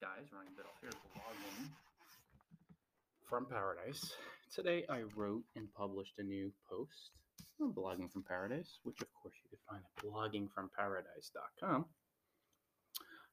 guys, 0.00 0.28
Ryan 0.30 0.52
Biddulph 0.52 0.80
here, 0.80 0.90
blogging 1.16 1.70
from 3.22 3.46
paradise. 3.46 4.12
Today 4.54 4.84
I 4.90 5.02
wrote 5.14 5.42
and 5.54 5.72
published 5.72 6.14
a 6.18 6.22
new 6.22 6.52
post 6.68 7.12
on 7.60 7.72
blogging 7.72 8.12
from 8.12 8.22
paradise, 8.22 8.78
which 8.82 9.00
of 9.00 9.08
course 9.14 9.34
you 9.42 9.48
can 9.50 9.58
find 9.68 9.82
at 9.82 10.04
bloggingfromparadise.com. 10.04 11.86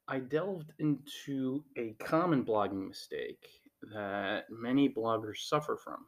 I 0.07 0.20
delved 0.20 0.71
into 0.79 1.65
a 1.77 1.95
common 1.99 2.45
blogging 2.45 2.88
mistake 2.88 3.45
that 3.93 4.45
many 4.50 4.88
bloggers 4.88 5.39
suffer 5.39 5.77
from. 5.84 6.05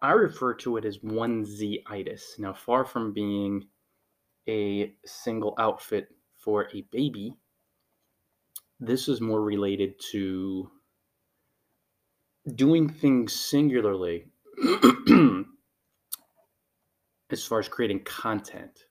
I 0.00 0.12
refer 0.12 0.54
to 0.54 0.78
it 0.78 0.86
as 0.86 0.98
onesie-itis. 0.98 2.36
Now, 2.38 2.54
far 2.54 2.86
from 2.86 3.12
being 3.12 3.66
a 4.48 4.94
single 5.04 5.54
outfit 5.58 6.08
for 6.38 6.68
a 6.74 6.86
baby, 6.90 7.34
this 8.80 9.08
is 9.08 9.20
more 9.20 9.42
related 9.42 9.94
to 10.12 10.70
doing 12.54 12.88
things 12.88 13.34
singularly 13.34 14.24
as 17.30 17.44
far 17.44 17.58
as 17.58 17.68
creating 17.68 18.02
content 18.04 18.86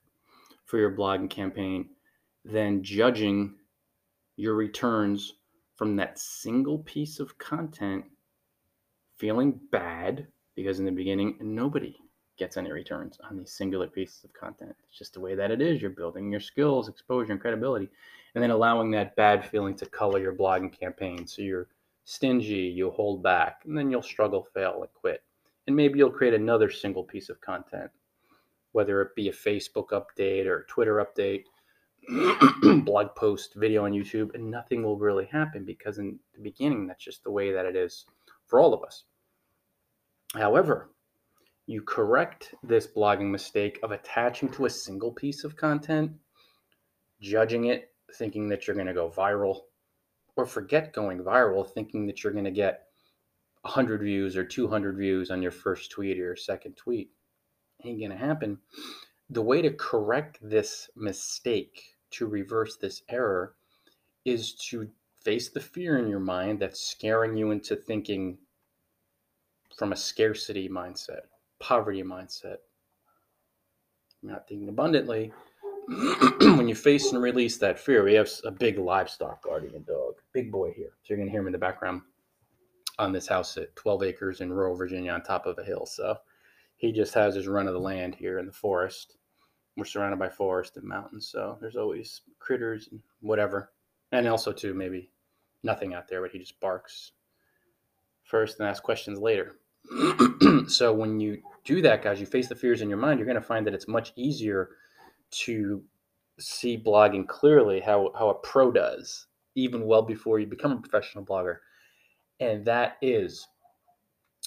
for 0.64 0.78
your 0.78 0.96
blogging 0.96 1.28
campaign 1.28 1.88
than 2.44 2.84
judging 2.84 3.56
your 4.36 4.54
returns 4.54 5.34
from 5.76 5.96
that 5.96 6.18
single 6.18 6.78
piece 6.78 7.18
of 7.18 7.36
content 7.38 8.04
feeling 9.18 9.58
bad 9.72 10.28
because 10.54 10.78
in 10.78 10.84
the 10.84 10.92
beginning 10.92 11.36
nobody 11.40 11.96
gets 12.40 12.56
any 12.56 12.72
returns 12.72 13.18
on 13.28 13.36
these 13.36 13.52
singular 13.52 13.86
pieces 13.86 14.24
of 14.24 14.32
content. 14.32 14.74
It's 14.88 14.98
just 14.98 15.12
the 15.12 15.20
way 15.20 15.34
that 15.34 15.50
it 15.50 15.60
is. 15.60 15.82
You're 15.82 15.90
building 15.90 16.30
your 16.30 16.40
skills, 16.40 16.88
exposure, 16.88 17.32
and 17.32 17.40
credibility, 17.40 17.90
and 18.34 18.42
then 18.42 18.50
allowing 18.50 18.90
that 18.92 19.14
bad 19.14 19.44
feeling 19.44 19.76
to 19.76 19.86
color 19.86 20.18
your 20.18 20.34
blogging 20.34 20.72
campaign. 20.72 21.26
So 21.26 21.42
you're 21.42 21.68
stingy, 22.04 22.72
you 22.74 22.90
hold 22.90 23.22
back, 23.22 23.60
and 23.66 23.76
then 23.76 23.90
you'll 23.90 24.02
struggle, 24.02 24.48
fail, 24.54 24.80
and 24.80 24.92
quit. 24.94 25.22
And 25.66 25.76
maybe 25.76 25.98
you'll 25.98 26.10
create 26.10 26.32
another 26.32 26.70
single 26.70 27.04
piece 27.04 27.28
of 27.28 27.42
content, 27.42 27.90
whether 28.72 29.02
it 29.02 29.14
be 29.14 29.28
a 29.28 29.32
Facebook 29.32 29.90
update 29.90 30.46
or 30.46 30.60
a 30.60 30.66
Twitter 30.66 31.04
update, 31.04 31.44
blog 32.86 33.14
post, 33.16 33.54
video 33.54 33.84
on 33.84 33.92
YouTube, 33.92 34.34
and 34.34 34.50
nothing 34.50 34.82
will 34.82 34.96
really 34.96 35.26
happen 35.26 35.62
because 35.66 35.98
in 35.98 36.18
the 36.34 36.40
beginning, 36.40 36.86
that's 36.86 37.04
just 37.04 37.22
the 37.22 37.30
way 37.30 37.52
that 37.52 37.66
it 37.66 37.76
is 37.76 38.06
for 38.46 38.60
all 38.60 38.72
of 38.72 38.82
us. 38.82 39.04
However, 40.34 40.88
you 41.70 41.80
correct 41.80 42.52
this 42.64 42.88
blogging 42.88 43.30
mistake 43.30 43.78
of 43.84 43.92
attaching 43.92 44.48
to 44.48 44.64
a 44.64 44.70
single 44.70 45.12
piece 45.12 45.44
of 45.44 45.54
content, 45.54 46.10
judging 47.20 47.66
it, 47.66 47.92
thinking 48.14 48.48
that 48.48 48.66
you're 48.66 48.74
going 48.74 48.88
to 48.88 48.92
go 48.92 49.08
viral, 49.08 49.60
or 50.34 50.46
forget 50.46 50.92
going 50.92 51.20
viral, 51.20 51.64
thinking 51.64 52.08
that 52.08 52.24
you're 52.24 52.32
going 52.32 52.44
to 52.44 52.50
get 52.50 52.86
100 53.60 54.00
views 54.00 54.36
or 54.36 54.42
200 54.42 54.96
views 54.96 55.30
on 55.30 55.42
your 55.42 55.52
first 55.52 55.92
tweet 55.92 56.18
or 56.18 56.24
your 56.24 56.34
second 56.34 56.76
tweet. 56.76 57.12
Ain't 57.84 58.00
going 58.00 58.10
to 58.10 58.16
happen. 58.16 58.58
The 59.28 59.42
way 59.42 59.62
to 59.62 59.70
correct 59.70 60.38
this 60.42 60.90
mistake, 60.96 61.84
to 62.10 62.26
reverse 62.26 62.78
this 62.78 63.02
error, 63.08 63.54
is 64.24 64.54
to 64.70 64.90
face 65.22 65.50
the 65.50 65.60
fear 65.60 65.98
in 65.98 66.08
your 66.08 66.18
mind 66.18 66.58
that's 66.58 66.80
scaring 66.80 67.36
you 67.36 67.52
into 67.52 67.76
thinking 67.76 68.38
from 69.76 69.92
a 69.92 69.96
scarcity 69.96 70.68
mindset 70.68 71.26
poverty 71.60 72.02
mindset. 72.02 72.56
not 74.22 74.48
thinking 74.48 74.68
abundantly. 74.68 75.32
when 76.40 76.68
you 76.68 76.74
face 76.74 77.12
and 77.12 77.22
release 77.22 77.56
that 77.58 77.78
fear, 77.78 78.04
we 78.04 78.14
have 78.14 78.28
a 78.44 78.50
big 78.50 78.78
livestock 78.78 79.42
guardian 79.42 79.84
dog, 79.86 80.14
big 80.32 80.50
boy 80.50 80.72
here. 80.76 80.92
So 81.02 81.06
you're 81.08 81.18
going 81.18 81.28
to 81.28 81.32
hear 81.32 81.40
him 81.40 81.46
in 81.46 81.52
the 81.52 81.58
background 81.58 82.02
on 82.98 83.12
this 83.12 83.26
house 83.26 83.56
at 83.56 83.74
12 83.76 84.02
acres 84.02 84.40
in 84.40 84.52
rural 84.52 84.76
Virginia 84.76 85.12
on 85.12 85.22
top 85.22 85.46
of 85.46 85.58
a 85.58 85.64
hill. 85.64 85.86
So 85.86 86.16
he 86.76 86.92
just 86.92 87.14
has 87.14 87.34
his 87.34 87.48
run 87.48 87.66
of 87.66 87.74
the 87.74 87.80
land 87.80 88.14
here 88.14 88.38
in 88.38 88.46
the 88.46 88.52
forest. 88.52 89.16
We're 89.76 89.84
surrounded 89.84 90.18
by 90.18 90.28
forest 90.28 90.76
and 90.76 90.84
mountains, 90.84 91.28
so 91.30 91.56
there's 91.60 91.76
always 91.76 92.22
critters 92.38 92.88
and 92.90 93.00
whatever. 93.20 93.72
And 94.12 94.26
also, 94.26 94.52
too, 94.52 94.74
maybe 94.74 95.10
nothing 95.62 95.94
out 95.94 96.08
there, 96.08 96.20
but 96.20 96.32
he 96.32 96.38
just 96.38 96.60
barks 96.60 97.12
first 98.24 98.58
and 98.58 98.68
asks 98.68 98.84
questions 98.84 99.18
later. 99.18 99.56
so 100.68 100.92
when 100.92 101.20
you 101.20 101.42
do 101.64 101.82
that, 101.82 102.02
guys, 102.02 102.20
you 102.20 102.26
face 102.26 102.48
the 102.48 102.54
fears 102.54 102.82
in 102.82 102.88
your 102.88 102.98
mind, 102.98 103.18
you're 103.18 103.26
going 103.26 103.34
to 103.34 103.42
find 103.42 103.66
that 103.66 103.74
it's 103.74 103.88
much 103.88 104.12
easier 104.16 104.70
to 105.30 105.82
see 106.38 106.78
blogging 106.78 107.26
clearly 107.26 107.80
how, 107.80 108.12
how 108.18 108.30
a 108.30 108.34
pro 108.34 108.70
does, 108.70 109.26
even 109.54 109.86
well 109.86 110.02
before 110.02 110.38
you 110.38 110.46
become 110.46 110.72
a 110.72 110.80
professional 110.80 111.24
blogger. 111.24 111.56
And 112.40 112.64
that 112.64 112.96
is 113.02 113.46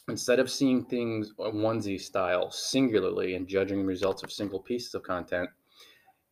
instead 0.09 0.39
of 0.39 0.49
seeing 0.49 0.83
things 0.85 1.31
onesie 1.39 2.01
style 2.01 2.51
singularly 2.51 3.35
and 3.35 3.47
judging 3.47 3.85
results 3.85 4.23
of 4.23 4.31
single 4.31 4.59
pieces 4.59 4.93
of 4.95 5.03
content, 5.03 5.49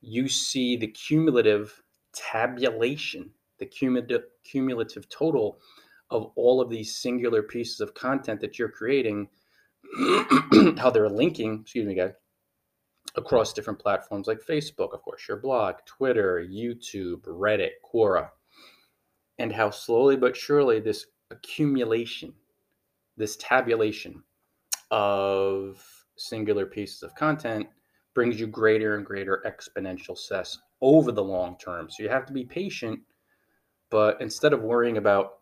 you 0.01 0.27
see 0.27 0.75
the 0.75 0.87
cumulative 0.87 1.81
tabulation, 2.13 3.29
the 3.59 3.65
cumulative, 3.65 4.23
cumulative 4.43 5.07
total 5.09 5.59
of 6.09 6.31
all 6.35 6.59
of 6.59 6.69
these 6.69 6.97
singular 6.97 7.41
pieces 7.41 7.79
of 7.79 7.93
content 7.93 8.41
that 8.41 8.59
you're 8.59 8.69
creating, 8.69 9.29
how 10.77 10.89
they're 10.89 11.09
linking, 11.09 11.61
excuse 11.61 11.85
me, 11.85 11.95
guys, 11.95 12.13
across 13.15 13.53
different 13.53 13.79
platforms 13.79 14.27
like 14.27 14.39
Facebook, 14.39 14.93
of 14.93 15.01
course, 15.01 15.27
your 15.27 15.37
blog, 15.37 15.75
Twitter, 15.85 16.45
YouTube, 16.49 17.21
Reddit, 17.23 17.71
Quora, 17.83 18.29
and 19.39 19.51
how 19.51 19.69
slowly 19.69 20.15
but 20.15 20.35
surely 20.35 20.79
this 20.79 21.07
accumulation, 21.29 22.33
this 23.17 23.35
tabulation 23.37 24.23
of 24.91 25.83
singular 26.17 26.65
pieces 26.65 27.03
of 27.03 27.15
content 27.15 27.67
brings 28.13 28.39
you 28.39 28.47
greater 28.47 28.97
and 28.97 29.05
greater 29.05 29.43
exponential 29.45 30.17
success 30.17 30.57
over 30.81 31.11
the 31.11 31.23
long 31.23 31.57
term. 31.57 31.89
So 31.89 32.03
you 32.03 32.09
have 32.09 32.25
to 32.25 32.33
be 32.33 32.43
patient, 32.43 32.99
but 33.89 34.21
instead 34.21 34.53
of 34.53 34.61
worrying 34.61 34.97
about 34.97 35.40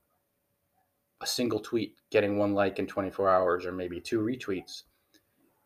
a 1.22 1.28
single 1.28 1.60
tweet 1.60 1.96
getting 2.12 2.38
one 2.38 2.54
like 2.54 2.80
in 2.80 2.88
24 2.88 3.30
hours 3.30 3.66
or 3.66 3.72
maybe 3.72 4.00
two 4.00 4.20
retweets. 4.20 4.84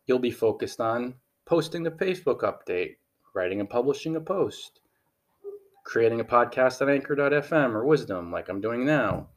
You'll 0.08 0.20
be 0.20 0.32
focused 0.32 0.82
on 0.82 1.16
posting 1.46 1.84
the 1.84 1.92
Facebook 1.92 2.42
update, 2.42 2.96
writing 3.36 3.60
and 3.60 3.70
publishing 3.70 4.16
a 4.16 4.22
post, 4.22 4.82
creating 5.86 6.20
a 6.20 6.26
podcast 6.26 6.82
at 6.82 6.90
anchor.fm 6.90 7.74
or 7.74 7.86
wisdom 7.86 8.32
like 8.32 8.50
I'm 8.50 8.62
doing 8.62 8.86
now. 8.86 9.28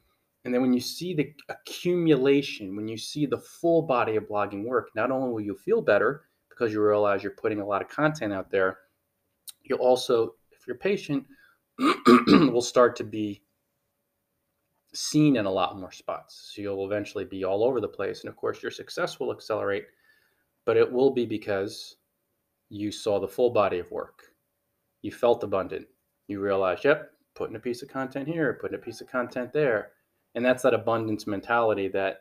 And 0.44 0.54
then 0.54 0.62
when 0.62 0.72
you 0.72 0.80
see 0.80 1.12
the 1.12 1.32
accumulation, 1.48 2.76
when 2.76 2.86
you 2.86 2.96
see 2.96 3.26
the 3.26 3.38
full 3.38 3.82
body 3.82 4.14
of 4.14 4.28
blogging 4.28 4.64
work, 4.64 4.90
not 4.94 5.10
only 5.10 5.30
will 5.30 5.40
you 5.40 5.56
feel 5.56 5.82
better 5.82 6.26
because 6.48 6.72
you 6.72 6.80
realize 6.80 7.22
you're 7.22 7.32
putting 7.32 7.60
a 7.60 7.66
lot 7.66 7.82
of 7.82 7.88
content 7.88 8.32
out 8.32 8.50
there, 8.50 8.78
you'll 9.64 9.80
also, 9.80 10.34
if 10.52 10.66
you're 10.66 10.76
patient, 10.76 11.26
will 12.26 12.62
start 12.62 12.94
to 12.96 13.04
be 13.04 13.42
seen 14.96 15.36
in 15.36 15.46
a 15.46 15.50
lot 15.50 15.78
more 15.78 15.92
spots. 15.92 16.52
So 16.54 16.62
you'll 16.62 16.86
eventually 16.86 17.24
be 17.24 17.44
all 17.44 17.64
over 17.64 17.80
the 17.80 17.88
place. 17.88 18.20
And 18.20 18.28
of 18.28 18.36
course, 18.36 18.62
your 18.62 18.70
success 18.70 19.20
will 19.20 19.32
accelerate, 19.32 19.86
but 20.64 20.76
it 20.76 20.90
will 20.90 21.10
be 21.10 21.26
because 21.26 21.96
you 22.68 22.90
saw 22.90 23.20
the 23.20 23.28
full 23.28 23.50
body 23.50 23.78
of 23.78 23.90
work. 23.90 24.22
You 25.02 25.12
felt 25.12 25.44
abundant. 25.44 25.86
You 26.26 26.40
realized, 26.40 26.84
yep, 26.84 27.12
putting 27.34 27.56
a 27.56 27.60
piece 27.60 27.82
of 27.82 27.88
content 27.88 28.26
here, 28.26 28.58
putting 28.60 28.78
a 28.78 28.82
piece 28.82 29.00
of 29.00 29.08
content 29.08 29.52
there. 29.52 29.92
And 30.34 30.44
that's 30.44 30.62
that 30.64 30.74
abundance 30.74 31.26
mentality 31.26 31.88
that 31.88 32.20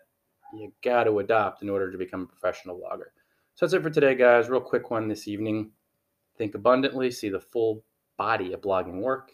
you 0.53 0.71
got 0.83 1.05
to 1.05 1.19
adopt 1.19 1.63
in 1.63 1.69
order 1.69 1.91
to 1.91 1.97
become 1.97 2.21
a 2.21 2.27
professional 2.27 2.77
blogger. 2.77 3.09
So 3.55 3.65
that's 3.65 3.73
it 3.73 3.81
for 3.81 3.89
today, 3.89 4.15
guys. 4.15 4.49
Real 4.49 4.61
quick 4.61 4.91
one 4.91 5.07
this 5.07 5.27
evening. 5.27 5.71
Think 6.37 6.55
abundantly, 6.55 7.09
see 7.11 7.29
the 7.29 7.39
full 7.39 7.83
body 8.17 8.53
of 8.53 8.61
blogging 8.61 9.01
work, 9.01 9.31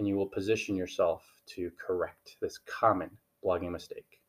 and 0.00 0.08
you 0.08 0.16
will 0.16 0.26
position 0.26 0.74
yourself 0.74 1.22
to 1.44 1.70
correct 1.78 2.38
this 2.40 2.58
common 2.66 3.10
blogging 3.44 3.70
mistake. 3.70 4.19